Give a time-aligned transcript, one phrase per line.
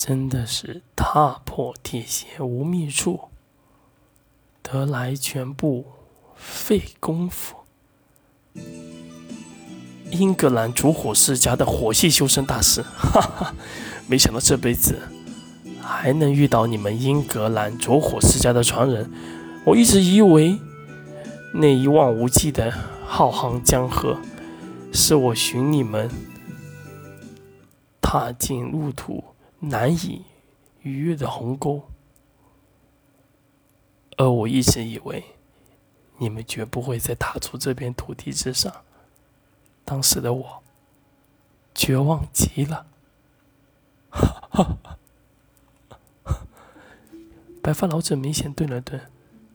[0.00, 3.28] 真的是踏破铁鞋无觅处，
[4.62, 5.84] 得来全不
[6.34, 7.56] 费功夫。
[10.10, 13.54] 英格兰烛火世家的火系修身大师，哈哈，
[14.06, 14.98] 没想到这辈子
[15.82, 19.12] 还能遇到你们英格兰烛火世家的传人。
[19.66, 20.58] 我一直以为
[21.52, 22.72] 那一望无际的
[23.06, 24.16] 浩瀚江河，
[24.94, 26.10] 是我寻你们
[28.00, 29.22] 踏进路途
[29.60, 30.24] 难以
[30.82, 31.82] 逾越的鸿沟，
[34.16, 35.24] 而我一直以为
[36.18, 38.72] 你们绝不会再踏出这片土地之上。
[39.84, 40.62] 当时的我
[41.74, 42.86] 绝望极了，
[47.62, 49.00] 白发老者明显顿了顿，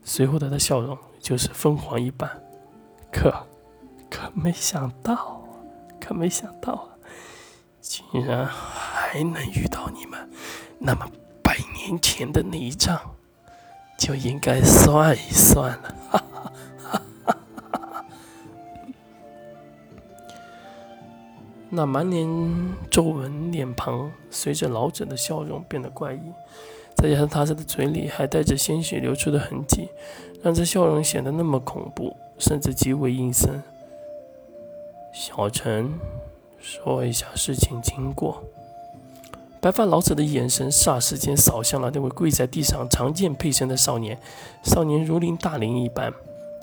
[0.04, 2.42] 随后他的笑容就是疯狂一般。
[3.10, 3.46] 可，
[4.10, 5.42] 可没想到，
[6.00, 6.88] 可没想到啊，
[7.80, 8.46] 竟然
[9.16, 10.28] 还能遇到你们。
[10.78, 11.10] 那么，
[11.42, 13.00] 百年前的那一仗
[13.96, 15.94] 就应该算一算了。
[16.10, 16.52] 哈哈。
[21.70, 22.28] 那满脸
[22.90, 26.20] 皱纹脸庞，随着老者的笑容变得怪异，
[26.94, 29.88] 再加上他的嘴里还带着鲜血流出的痕迹，
[30.42, 33.62] 让这笑容显得那么恐怖，甚至极为阴森。
[35.12, 35.98] 小陈，
[36.58, 38.44] 说一下事情经过。
[39.66, 44.16] 白发老者的眼神霎时间扫向了那位跪在地上长剑配身的少年，
[44.62, 46.14] 少年如临大灵一般，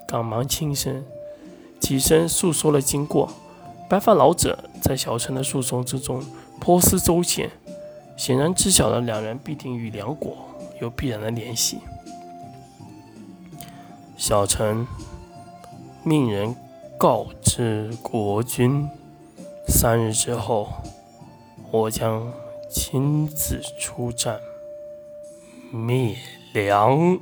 [0.08, 1.04] 赶忙轻声
[1.82, 3.30] 起身诉说了经过。
[3.90, 6.24] 白发老者在小陈的诉讼之中
[6.62, 7.52] 颇思周全，
[8.16, 10.38] 显然知晓了两人必定与梁国
[10.80, 11.80] 有必然的联系。
[14.16, 14.88] 小陈
[16.06, 16.56] 命人
[16.98, 18.88] 告知国君，
[19.68, 20.70] 三日之后，
[21.70, 22.32] 我将
[22.74, 24.40] 亲自出战
[25.72, 26.18] 灭
[26.54, 27.20] 梁。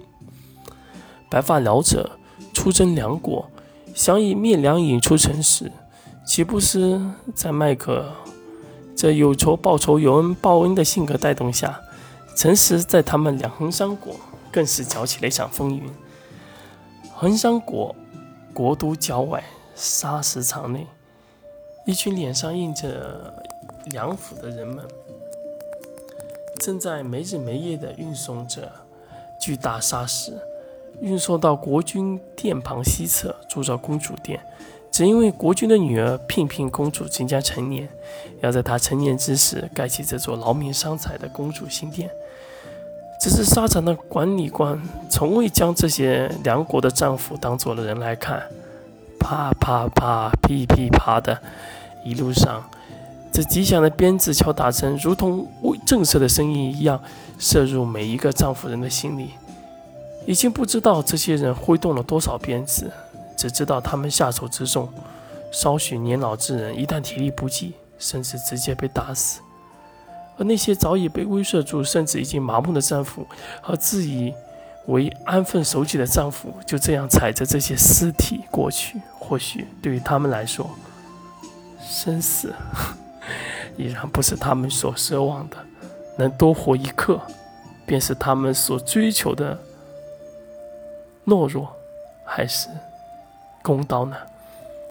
[1.30, 2.18] 白发老者
[2.54, 3.50] 出征梁国，
[3.94, 5.70] 想以灭梁引出城时。
[6.26, 7.02] 岂不是
[7.36, 8.14] 在麦克
[8.96, 11.82] 这有仇报仇、有恩报恩的性格带动下，
[12.38, 14.16] 陈实在他们两横山国
[14.52, 15.84] 更是搅起了一场风云。
[17.14, 17.94] 横山国
[18.54, 19.44] 国都郊外
[19.76, 20.88] 砂石场内，
[21.86, 23.34] 一群脸上印着
[23.88, 24.86] 梁府的人们，
[26.62, 28.72] 正在没日没夜地运送着
[29.40, 30.32] 巨大砂石，
[31.02, 34.40] 运送到国君殿旁西侧铸造公主殿。
[34.92, 37.90] 只因为国君的女儿聘聘公主即将成年，
[38.42, 42.12] 要在她成年之时盖起这座劳民伤财的公主新殿。
[43.20, 44.80] 只是沙场的管理官
[45.10, 48.44] 从未将这些梁国的丈夫当做了人来看，
[49.20, 51.40] 啪啪啪，噼噼啪的，
[52.06, 52.70] 一路上，
[53.32, 55.48] 这吉祥的鞭子敲打声如同
[55.86, 57.02] 震慑的声音一样，
[57.40, 59.32] 射入每一个丈夫人的心里。
[60.26, 62.92] 已经不知道这些人挥动了多少鞭子。
[63.38, 64.88] 只知道他们下手之重，
[65.52, 69.42] 稍许年老之人一旦体力不济，甚至直接被打死；
[70.38, 73.26] 而那些早已被威慑住，甚至已经麻木的丈夫
[73.60, 74.32] 和自以
[74.86, 79.02] 为安分守己的丈夫，就这样踩着这些尸体过去。
[79.18, 80.70] 或许对于他们来说，
[81.84, 82.54] 生死
[83.78, 85.58] 已然不是他们所奢望的，
[86.18, 87.20] 能多活一刻，
[87.86, 89.58] 便是他们所追求的
[91.26, 91.72] 懦弱，
[92.26, 92.70] 还是？
[93.64, 94.16] 公道呢？